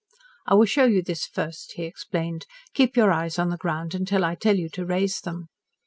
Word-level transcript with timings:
"I 0.47 0.55
will 0.55 0.65
show 0.65 0.85
you 0.85 1.03
this 1.03 1.27
first," 1.27 1.73
he 1.73 1.83
explained. 1.83 2.47
"Keep 2.73 2.97
your 2.97 3.11
eyes 3.11 3.37
on 3.37 3.49
the 3.49 3.55
ground 3.57 3.93
until 3.93 4.25
I 4.25 4.33
tell 4.33 4.55
you 4.55 4.67
to 4.69 4.83
raise 4.83 5.21
them." 5.21 5.49